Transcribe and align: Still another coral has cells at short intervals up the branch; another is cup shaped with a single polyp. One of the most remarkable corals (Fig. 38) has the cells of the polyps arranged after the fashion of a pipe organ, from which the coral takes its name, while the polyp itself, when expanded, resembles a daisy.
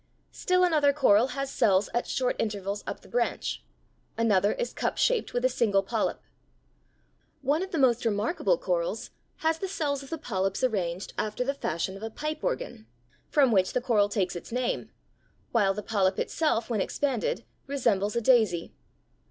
Still 0.31 0.63
another 0.63 0.93
coral 0.93 1.27
has 1.37 1.51
cells 1.51 1.87
at 1.93 2.07
short 2.07 2.35
intervals 2.39 2.83
up 2.87 3.01
the 3.01 3.07
branch; 3.07 3.63
another 4.17 4.53
is 4.53 4.73
cup 4.73 4.97
shaped 4.97 5.31
with 5.31 5.45
a 5.45 5.47
single 5.47 5.83
polyp. 5.83 6.23
One 7.43 7.61
of 7.61 7.69
the 7.69 7.77
most 7.77 8.03
remarkable 8.03 8.57
corals 8.57 9.11
(Fig. 9.35 9.41
38) 9.41 9.47
has 9.47 9.59
the 9.59 9.67
cells 9.67 10.01
of 10.01 10.09
the 10.09 10.17
polyps 10.17 10.63
arranged 10.63 11.13
after 11.19 11.43
the 11.43 11.53
fashion 11.53 11.95
of 11.95 12.01
a 12.01 12.09
pipe 12.09 12.43
organ, 12.43 12.87
from 13.29 13.51
which 13.51 13.73
the 13.73 13.79
coral 13.81 14.09
takes 14.09 14.35
its 14.35 14.51
name, 14.51 14.89
while 15.51 15.75
the 15.75 15.83
polyp 15.83 16.17
itself, 16.17 16.67
when 16.67 16.81
expanded, 16.81 17.45
resembles 17.67 18.15
a 18.15 18.21
daisy. 18.21 18.73